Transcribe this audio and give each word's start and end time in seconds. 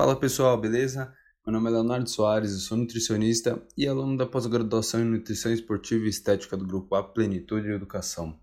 Fala 0.00 0.16
pessoal, 0.16 0.58
beleza? 0.58 1.14
Meu 1.46 1.52
nome 1.52 1.68
é 1.68 1.72
Leonardo 1.72 2.08
Soares, 2.08 2.52
eu 2.52 2.58
sou 2.58 2.78
nutricionista 2.78 3.62
e 3.76 3.86
aluno 3.86 4.16
da 4.16 4.24
pós-graduação 4.24 4.98
em 5.02 5.04
Nutrição 5.04 5.52
Esportiva 5.52 6.06
e 6.06 6.08
Estética 6.08 6.56
do 6.56 6.66
Grupo 6.66 6.94
A 6.94 7.02
Plenitude 7.02 7.68
e 7.68 7.74
Educação. 7.74 8.40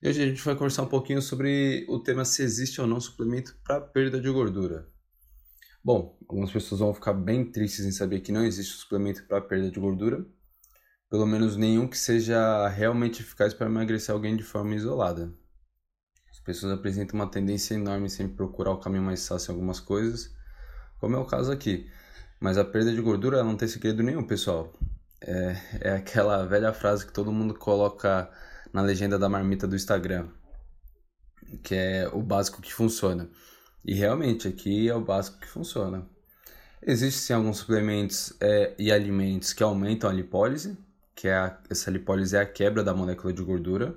E 0.00 0.08
hoje 0.08 0.22
a 0.22 0.26
gente 0.26 0.42
vai 0.42 0.54
conversar 0.54 0.84
um 0.84 0.88
pouquinho 0.88 1.20
sobre 1.20 1.84
o 1.90 1.98
tema 1.98 2.24
se 2.24 2.42
existe 2.42 2.80
ou 2.80 2.86
não 2.86 2.98
suplemento 2.98 3.54
para 3.62 3.78
perda 3.78 4.18
de 4.18 4.30
gordura. 4.30 4.88
Bom, 5.84 6.16
algumas 6.26 6.50
pessoas 6.50 6.80
vão 6.80 6.94
ficar 6.94 7.12
bem 7.12 7.44
tristes 7.44 7.84
em 7.84 7.92
saber 7.92 8.20
que 8.20 8.32
não 8.32 8.46
existe 8.46 8.78
suplemento 8.78 9.22
para 9.24 9.42
perda 9.42 9.70
de 9.70 9.78
gordura, 9.78 10.26
pelo 11.10 11.26
menos 11.26 11.58
nenhum 11.58 11.86
que 11.86 11.98
seja 11.98 12.68
realmente 12.68 13.20
eficaz 13.20 13.52
para 13.52 13.66
emagrecer 13.66 14.14
alguém 14.14 14.34
de 14.34 14.44
forma 14.44 14.74
isolada. 14.74 15.30
As 16.30 16.40
pessoas 16.40 16.72
apresentam 16.72 17.20
uma 17.20 17.30
tendência 17.30 17.74
enorme 17.74 18.06
em 18.06 18.08
sempre 18.08 18.34
procurar 18.34 18.70
o 18.70 18.80
caminho 18.80 19.02
mais 19.02 19.28
fácil 19.28 19.50
em 19.50 19.54
algumas 19.56 19.78
coisas 19.78 20.34
como 21.00 21.16
é 21.16 21.18
o 21.18 21.24
caso 21.24 21.52
aqui. 21.52 21.90
Mas 22.40 22.58
a 22.58 22.64
perda 22.64 22.92
de 22.92 23.00
gordura 23.00 23.42
não 23.42 23.56
tem 23.56 23.68
segredo 23.68 24.02
nenhum, 24.02 24.22
pessoal. 24.22 24.72
É, 25.20 25.56
é 25.80 25.90
aquela 25.92 26.44
velha 26.44 26.72
frase 26.72 27.06
que 27.06 27.12
todo 27.12 27.32
mundo 27.32 27.54
coloca 27.54 28.30
na 28.72 28.82
legenda 28.82 29.18
da 29.18 29.28
marmita 29.28 29.66
do 29.66 29.74
Instagram, 29.74 30.28
que 31.62 31.74
é 31.74 32.08
o 32.12 32.22
básico 32.22 32.60
que 32.60 32.72
funciona. 32.72 33.28
E 33.84 33.94
realmente 33.94 34.48
aqui 34.48 34.88
é 34.88 34.94
o 34.94 35.00
básico 35.00 35.38
que 35.38 35.48
funciona. 35.48 36.06
Existem 36.82 37.34
alguns 37.34 37.58
suplementos 37.58 38.34
é, 38.40 38.74
e 38.78 38.92
alimentos 38.92 39.52
que 39.52 39.62
aumentam 39.62 40.10
a 40.10 40.12
lipólise, 40.12 40.76
que 41.14 41.28
é 41.28 41.34
a, 41.34 41.58
essa 41.70 41.90
lipólise 41.90 42.36
é 42.36 42.40
a 42.40 42.46
quebra 42.46 42.84
da 42.84 42.94
molécula 42.94 43.32
de 43.32 43.42
gordura. 43.42 43.96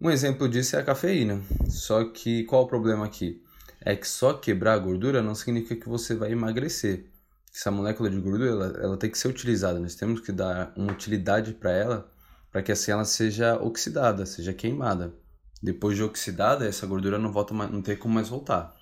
Um 0.00 0.10
exemplo 0.10 0.48
disso 0.48 0.76
é 0.76 0.80
a 0.80 0.84
cafeína. 0.84 1.40
Só 1.68 2.04
que 2.04 2.44
qual 2.44 2.64
o 2.64 2.68
problema 2.68 3.06
aqui? 3.06 3.42
É 3.80 3.96
que 3.96 4.06
só 4.06 4.34
quebrar 4.34 4.74
a 4.74 4.78
gordura 4.78 5.22
não 5.22 5.34
significa 5.34 5.82
que 5.82 5.88
você 5.88 6.14
vai 6.14 6.32
emagrecer. 6.32 7.10
Essa 7.54 7.70
molécula 7.70 8.10
de 8.10 8.20
gordura 8.20 8.50
ela, 8.50 8.66
ela 8.82 8.96
tem 8.96 9.10
que 9.10 9.18
ser 9.18 9.28
utilizada, 9.28 9.78
nós 9.78 9.94
temos 9.94 10.20
que 10.20 10.32
dar 10.32 10.72
uma 10.76 10.92
utilidade 10.92 11.52
para 11.54 11.72
ela, 11.72 12.12
para 12.50 12.62
que 12.62 12.72
assim 12.72 12.90
ela 12.90 13.04
seja 13.04 13.56
oxidada, 13.56 14.26
seja 14.26 14.52
queimada. 14.52 15.14
Depois 15.62 15.96
de 15.96 16.02
oxidada, 16.02 16.66
essa 16.66 16.86
gordura 16.86 17.18
não 17.18 17.32
volta 17.32 17.52
mais, 17.52 17.70
não 17.70 17.82
tem 17.82 17.96
como 17.96 18.14
mais 18.14 18.28
voltar. 18.28 18.74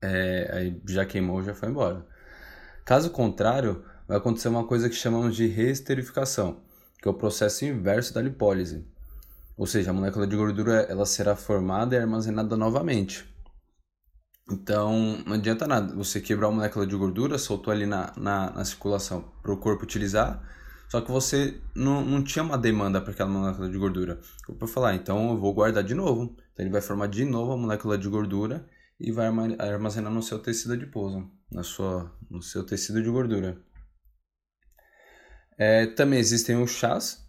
É, 0.00 0.50
aí 0.52 0.82
já 0.86 1.04
queimou, 1.04 1.42
já 1.42 1.54
foi 1.54 1.68
embora. 1.68 2.06
Caso 2.84 3.10
contrário, 3.10 3.84
vai 4.06 4.16
acontecer 4.16 4.48
uma 4.48 4.66
coisa 4.66 4.88
que 4.88 4.94
chamamos 4.94 5.36
de 5.36 5.46
reesterificação, 5.46 6.62
que 7.02 7.08
é 7.08 7.10
o 7.10 7.14
processo 7.14 7.64
inverso 7.64 8.14
da 8.14 8.22
lipólise. 8.22 8.86
Ou 9.56 9.66
seja, 9.66 9.90
a 9.90 9.94
molécula 9.94 10.26
de 10.26 10.36
gordura 10.36 10.82
ela 10.88 11.04
será 11.04 11.34
formada 11.34 11.96
e 11.96 11.98
armazenada 11.98 12.56
novamente. 12.56 13.35
Então, 14.48 15.18
não 15.26 15.34
adianta 15.34 15.66
nada 15.66 15.92
você 15.94 16.20
quebrar 16.20 16.48
uma 16.48 16.56
molécula 16.56 16.86
de 16.86 16.94
gordura, 16.96 17.36
soltou 17.36 17.72
ali 17.72 17.84
na, 17.84 18.12
na, 18.16 18.50
na 18.52 18.64
circulação 18.64 19.22
para 19.42 19.52
o 19.52 19.56
corpo 19.56 19.82
utilizar, 19.82 20.40
só 20.88 21.00
que 21.00 21.10
você 21.10 21.60
não, 21.74 22.04
não 22.04 22.22
tinha 22.22 22.44
uma 22.44 22.56
demanda 22.56 23.00
para 23.00 23.10
aquela 23.10 23.28
molécula 23.28 23.68
de 23.68 23.76
gordura. 23.76 24.20
O 24.42 24.46
corpo 24.46 24.66
falar, 24.68 24.94
então 24.94 25.30
eu 25.30 25.38
vou 25.38 25.52
guardar 25.52 25.82
de 25.82 25.94
novo. 25.94 26.36
Então, 26.52 26.64
ele 26.64 26.70
vai 26.70 26.80
formar 26.80 27.08
de 27.08 27.24
novo 27.24 27.52
a 27.52 27.56
molécula 27.56 27.98
de 27.98 28.08
gordura 28.08 28.64
e 29.00 29.10
vai 29.10 29.26
armazenar 29.58 30.12
no 30.12 30.22
seu 30.22 30.38
tecido 30.38 30.74
adiposo, 30.74 31.28
na 31.50 31.62
sua, 31.62 32.16
no 32.30 32.40
seu 32.40 32.64
tecido 32.64 33.02
de 33.02 33.10
gordura. 33.10 33.60
É, 35.58 35.86
também 35.86 36.18
existem 36.18 36.62
os 36.62 36.70
chás, 36.70 37.26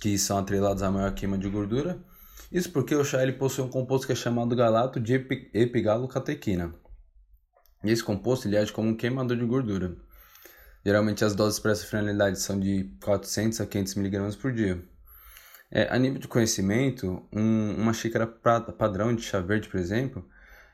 que 0.00 0.18
são 0.18 0.38
atrelados 0.38 0.82
à 0.82 0.90
maior 0.90 1.14
queima 1.14 1.38
de 1.38 1.48
gordura. 1.48 2.02
Isso 2.54 2.70
porque 2.70 2.94
o 2.94 3.02
chá 3.02 3.20
ele 3.20 3.32
possui 3.32 3.64
um 3.64 3.68
composto 3.68 4.06
que 4.06 4.12
é 4.12 4.16
chamado 4.16 4.54
galato 4.54 5.00
de 5.00 5.14
epigalocatequina. 5.52 6.72
Esse 7.82 8.04
composto 8.04 8.46
ele 8.46 8.56
age 8.56 8.72
como 8.72 8.90
um 8.90 8.96
queimador 8.96 9.36
de 9.36 9.44
gordura. 9.44 9.96
Geralmente 10.86 11.24
as 11.24 11.34
doses 11.34 11.58
para 11.58 11.72
essa 11.72 11.84
finalidade 11.84 12.38
são 12.38 12.60
de 12.60 12.96
400 13.02 13.60
a 13.60 13.66
500 13.66 13.96
mg 13.96 14.36
por 14.36 14.52
dia. 14.52 14.80
É, 15.68 15.92
a 15.92 15.98
nível 15.98 16.20
de 16.20 16.28
conhecimento, 16.28 17.26
um, 17.32 17.74
uma 17.74 17.92
xícara 17.92 18.24
prata, 18.24 18.70
padrão 18.70 19.12
de 19.12 19.22
chá 19.22 19.40
verde, 19.40 19.68
por 19.68 19.80
exemplo, 19.80 20.24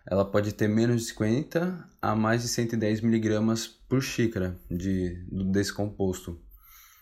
ela 0.04 0.30
pode 0.30 0.52
ter 0.52 0.68
menos 0.68 1.00
de 1.00 1.08
50 1.08 1.88
a 2.02 2.14
mais 2.14 2.42
de 2.42 2.48
110 2.48 3.02
mg 3.02 3.40
por 3.88 4.02
xícara 4.02 4.54
de, 4.70 5.24
desse 5.50 5.72
composto. 5.72 6.38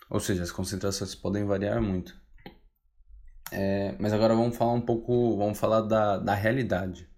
Ou 0.08 0.20
seja, 0.20 0.44
as 0.44 0.52
concentrações 0.52 1.16
podem 1.16 1.44
variar 1.44 1.82
muito. 1.82 2.27
É, 3.52 3.94
mas 3.98 4.12
agora 4.12 4.34
vamos 4.34 4.56
falar 4.56 4.72
um 4.72 4.80
pouco, 4.80 5.36
vamos 5.36 5.58
falar 5.58 5.82
da, 5.82 6.18
da 6.18 6.34
realidade. 6.34 7.08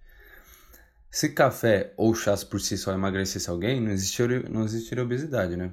Se 1.10 1.30
café 1.30 1.92
ou 1.96 2.14
chás 2.14 2.44
por 2.44 2.60
si 2.60 2.78
só 2.78 2.92
emagrecesse 2.92 3.50
alguém, 3.50 3.80
não 3.80 3.90
existiria, 3.90 4.44
não 4.48 4.64
existiria 4.64 5.02
obesidade, 5.02 5.56
né? 5.56 5.72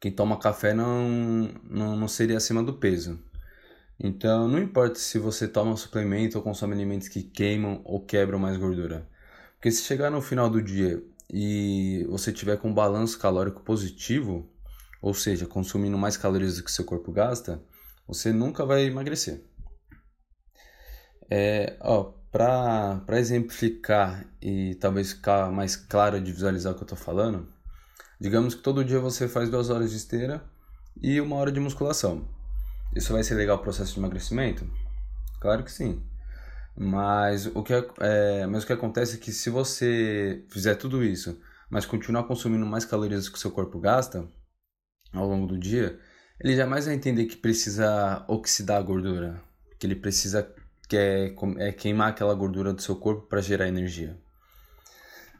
Quem 0.00 0.10
toma 0.10 0.38
café 0.38 0.74
não, 0.74 1.50
não, 1.64 1.96
não 1.96 2.08
seria 2.08 2.36
acima 2.36 2.62
do 2.62 2.74
peso. 2.74 3.18
Então, 3.98 4.46
não 4.48 4.58
importa 4.58 4.98
se 4.98 5.18
você 5.18 5.48
toma 5.48 5.70
um 5.72 5.76
suplemento 5.76 6.36
ou 6.36 6.44
consome 6.44 6.74
alimentos 6.74 7.08
que 7.08 7.22
queimam 7.22 7.80
ou 7.84 8.04
quebram 8.04 8.38
mais 8.38 8.56
gordura. 8.58 9.08
Porque 9.54 9.70
se 9.70 9.82
chegar 9.84 10.10
no 10.10 10.20
final 10.20 10.50
do 10.50 10.60
dia 10.60 11.02
e 11.32 12.04
você 12.10 12.32
tiver 12.32 12.58
com 12.58 12.68
um 12.68 12.74
balanço 12.74 13.18
calórico 13.18 13.62
positivo, 13.62 14.50
ou 15.00 15.14
seja, 15.14 15.46
consumindo 15.46 15.96
mais 15.96 16.16
calorias 16.16 16.56
do 16.56 16.64
que 16.64 16.70
seu 16.70 16.84
corpo 16.84 17.10
gasta, 17.10 17.62
você 18.06 18.32
nunca 18.32 18.66
vai 18.66 18.84
emagrecer. 18.84 19.42
É, 21.30 21.76
ó, 21.80 22.12
para 22.30 23.18
exemplificar 23.18 24.26
e 24.42 24.74
talvez 24.76 25.12
ficar 25.12 25.50
mais 25.50 25.74
claro 25.74 26.20
de 26.20 26.32
visualizar 26.32 26.72
o 26.72 26.76
que 26.76 26.82
eu 26.82 26.86
estou 26.86 26.98
falando, 26.98 27.48
digamos 28.20 28.54
que 28.54 28.62
todo 28.62 28.84
dia 28.84 29.00
você 29.00 29.26
faz 29.26 29.48
duas 29.48 29.70
horas 29.70 29.90
de 29.90 29.96
esteira 29.96 30.44
e 31.02 31.20
uma 31.20 31.36
hora 31.36 31.50
de 31.50 31.60
musculação. 31.60 32.28
Isso 32.94 33.12
vai 33.12 33.22
ser 33.22 33.34
legal 33.34 33.56
o 33.56 33.62
processo 33.62 33.94
de 33.94 34.00
emagrecimento? 34.00 34.68
Claro 35.40 35.64
que 35.64 35.72
sim. 35.72 36.02
Mas 36.76 37.46
o 37.46 37.62
que, 37.62 37.72
é, 37.72 37.86
é, 38.00 38.46
mas 38.46 38.64
o 38.64 38.66
que 38.66 38.72
acontece 38.72 39.16
é 39.16 39.18
que 39.18 39.32
se 39.32 39.48
você 39.48 40.44
fizer 40.50 40.74
tudo 40.74 41.02
isso, 41.02 41.40
mas 41.70 41.86
continuar 41.86 42.24
consumindo 42.24 42.66
mais 42.66 42.84
calorias 42.84 43.28
que 43.28 43.36
o 43.36 43.40
seu 43.40 43.50
corpo 43.50 43.80
gasta 43.80 44.28
ao 45.12 45.26
longo 45.26 45.46
do 45.46 45.58
dia, 45.58 45.98
ele 46.38 46.54
jamais 46.54 46.84
vai 46.84 46.94
entender 46.94 47.24
que 47.24 47.36
precisa 47.36 48.24
oxidar 48.28 48.78
a 48.78 48.82
gordura, 48.82 49.42
que 49.78 49.86
ele 49.86 49.96
precisa 49.96 50.42
que 50.88 50.96
é, 50.96 51.34
é 51.58 51.72
queimar 51.72 52.10
aquela 52.10 52.34
gordura 52.34 52.72
do 52.72 52.80
seu 52.80 52.96
corpo 52.96 53.22
para 53.22 53.40
gerar 53.40 53.68
energia. 53.68 54.16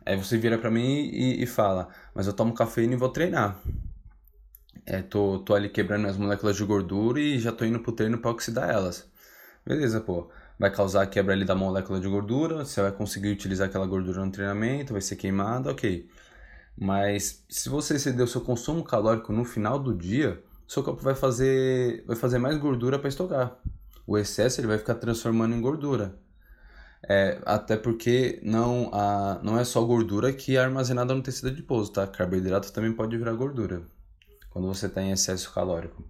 Aí 0.04 0.16
você 0.16 0.38
vira 0.38 0.56
para 0.56 0.70
mim 0.70 1.10
e, 1.12 1.42
e, 1.42 1.46
fala, 1.46 1.88
mas 2.14 2.26
eu 2.26 2.32
tomo 2.32 2.54
cafeína 2.54 2.94
e 2.94 2.96
vou 2.96 3.08
treinar. 3.08 3.60
É, 4.84 5.02
tô, 5.02 5.40
tô 5.40 5.54
ali 5.54 5.68
quebrando 5.68 6.06
as 6.06 6.16
moléculas 6.16 6.56
de 6.56 6.64
gordura 6.64 7.20
e 7.20 7.40
já 7.40 7.50
tô 7.50 7.64
indo 7.64 7.80
pro 7.80 7.92
treino 7.92 8.18
para 8.18 8.30
oxidar 8.30 8.70
elas. 8.70 9.08
Beleza, 9.64 10.00
pô. 10.00 10.30
Vai 10.58 10.70
causar 10.70 11.02
a 11.02 11.06
quebra 11.06 11.34
ali 11.34 11.44
da 11.44 11.54
molécula 11.54 12.00
de 12.00 12.08
gordura, 12.08 12.64
você 12.64 12.80
vai 12.80 12.92
conseguir 12.92 13.30
utilizar 13.30 13.68
aquela 13.68 13.86
gordura 13.86 14.24
no 14.24 14.30
treinamento, 14.30 14.92
vai 14.92 15.02
ser 15.02 15.16
queimada, 15.16 15.70
ok. 15.70 16.08
Mas 16.78 17.44
se 17.48 17.68
você 17.68 17.96
exceder 17.96 18.24
o 18.24 18.28
seu 18.28 18.40
consumo 18.40 18.84
calórico 18.84 19.32
no 19.32 19.44
final 19.44 19.78
do 19.78 19.94
dia, 19.94 20.42
seu 20.68 20.82
corpo 20.82 21.02
vai 21.02 21.14
fazer, 21.14 22.04
vai 22.06 22.16
fazer 22.16 22.38
mais 22.38 22.56
gordura 22.58 22.98
para 22.98 23.08
estocar 23.08 23.58
o 24.06 24.16
excesso 24.16 24.60
ele 24.60 24.68
vai 24.68 24.78
ficar 24.78 24.94
transformando 24.94 25.54
em 25.54 25.60
gordura. 25.60 26.14
É, 27.08 27.40
até 27.44 27.76
porque 27.76 28.40
não, 28.42 28.90
a, 28.92 29.40
não 29.42 29.58
é 29.58 29.64
só 29.64 29.84
gordura 29.84 30.32
que 30.32 30.56
é 30.56 30.60
armazenada 30.60 31.14
no 31.14 31.22
tecido 31.22 31.48
adiposo, 31.48 31.92
tá? 31.92 32.06
Carboidrato 32.06 32.72
também 32.72 32.92
pode 32.92 33.16
virar 33.16 33.32
gordura 33.32 33.82
quando 34.50 34.68
você 34.68 34.86
está 34.86 35.02
em 35.02 35.12
excesso 35.12 35.52
calórico. 35.52 36.04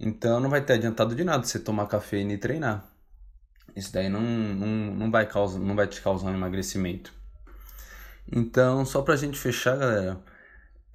Então 0.00 0.40
não 0.40 0.48
vai 0.48 0.64
ter 0.64 0.74
adiantado 0.74 1.14
de 1.14 1.24
nada 1.24 1.44
você 1.44 1.58
tomar 1.58 1.86
cafeína 1.86 2.32
e 2.32 2.38
treinar. 2.38 2.88
Isso 3.76 3.92
daí 3.92 4.08
não, 4.08 4.20
não, 4.20 4.94
não, 4.94 5.10
vai, 5.10 5.26
causar, 5.26 5.58
não 5.58 5.76
vai 5.76 5.86
te 5.86 6.00
causar 6.00 6.30
um 6.30 6.34
emagrecimento. 6.34 7.12
Então, 8.30 8.84
só 8.84 9.02
pra 9.02 9.16
gente 9.16 9.38
fechar, 9.38 9.76
galera, 9.76 10.20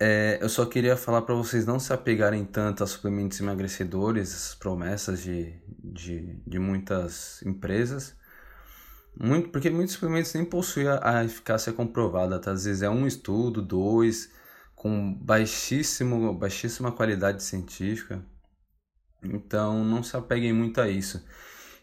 é, 0.05 0.37
eu 0.41 0.49
só 0.49 0.65
queria 0.65 0.97
falar 0.97 1.21
para 1.21 1.33
vocês 1.33 1.65
não 1.65 1.79
se 1.79 1.93
apegarem 1.93 2.43
tanto 2.43 2.83
a 2.83 2.87
suplementos 2.87 3.39
emagrecedores, 3.39 4.33
essas 4.33 4.53
promessas 4.53 5.23
de, 5.23 5.53
de, 5.81 6.41
de 6.45 6.59
muitas 6.59 7.41
empresas. 7.43 8.13
Muito, 9.17 9.47
porque 9.49 9.69
muitos 9.69 9.93
suplementos 9.93 10.33
nem 10.33 10.43
possuem 10.43 10.87
a, 10.89 11.19
a 11.19 11.23
eficácia 11.23 11.71
comprovada, 11.71 12.37
tá? 12.37 12.51
às 12.51 12.65
vezes 12.65 12.81
é 12.81 12.89
um 12.89 13.07
estudo, 13.07 13.61
dois, 13.61 14.29
com 14.75 15.13
baixíssimo, 15.13 16.33
baixíssima 16.33 16.91
qualidade 16.91 17.41
científica. 17.41 18.21
Então 19.23 19.85
não 19.85 20.03
se 20.03 20.17
apeguem 20.17 20.51
muito 20.51 20.81
a 20.81 20.89
isso. 20.89 21.23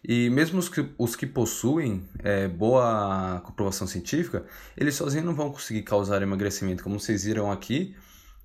E 0.04 0.28
mesmo 0.28 0.58
os 0.58 0.68
que, 0.68 0.86
os 0.98 1.16
que 1.16 1.26
possuem 1.26 2.06
é, 2.18 2.46
boa 2.48 3.40
comprovação 3.46 3.86
científica, 3.86 4.44
eles 4.76 4.94
sozinhos 4.94 5.24
não 5.24 5.34
vão 5.34 5.50
conseguir 5.50 5.84
causar 5.84 6.20
emagrecimento. 6.20 6.82
Como 6.82 7.00
vocês 7.00 7.24
viram 7.24 7.50
aqui, 7.50 7.96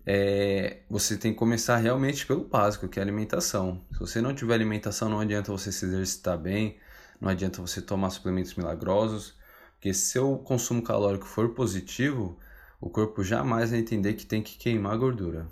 é, 0.05 0.81
você 0.89 1.17
tem 1.17 1.33
que 1.33 1.39
começar 1.39 1.77
realmente 1.77 2.25
pelo 2.25 2.43
básico, 2.43 2.87
que 2.87 2.99
é 2.99 3.01
a 3.01 3.05
alimentação. 3.05 3.81
Se 3.91 3.99
você 3.99 4.21
não 4.21 4.35
tiver 4.35 4.53
alimentação, 4.53 5.09
não 5.09 5.19
adianta 5.19 5.51
você 5.51 5.71
se 5.71 5.85
exercitar 5.85 6.37
bem, 6.37 6.77
não 7.19 7.29
adianta 7.29 7.61
você 7.61 7.81
tomar 7.81 8.11
suplementos 8.11 8.53
milagrosos, 8.55 9.33
Porque 9.75 9.93
se 9.93 10.17
o 10.19 10.37
consumo 10.37 10.81
calórico 10.81 11.25
for 11.25 11.49
positivo, 11.49 12.37
o 12.79 12.89
corpo 12.89 13.23
jamais 13.23 13.71
vai 13.71 13.79
entender 13.79 14.13
que 14.13 14.25
tem 14.25 14.41
que 14.41 14.57
queimar 14.57 14.97
gordura. 14.97 15.47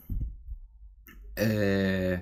É... 1.36 2.22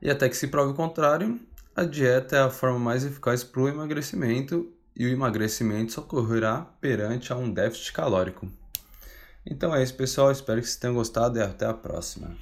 E 0.00 0.10
até 0.10 0.28
que 0.28 0.36
se 0.36 0.48
prove 0.48 0.72
o 0.72 0.74
contrário, 0.74 1.40
a 1.74 1.84
dieta 1.84 2.36
é 2.36 2.40
a 2.40 2.50
forma 2.50 2.78
mais 2.78 3.04
eficaz 3.04 3.42
para 3.42 3.60
o 3.60 3.68
emagrecimento 3.68 4.72
e 4.96 5.06
o 5.06 5.08
emagrecimento 5.08 5.92
só 5.92 6.00
ocorrerá 6.00 6.60
perante 6.80 7.32
a 7.32 7.36
um 7.36 7.50
déficit 7.50 7.92
calórico. 7.92 8.50
Então 9.50 9.74
é 9.74 9.82
isso, 9.82 9.94
pessoal. 9.94 10.30
Espero 10.30 10.60
que 10.60 10.66
vocês 10.66 10.76
tenham 10.76 10.94
gostado 10.94 11.38
e 11.38 11.42
até 11.42 11.66
a 11.66 11.74
próxima. 11.74 12.36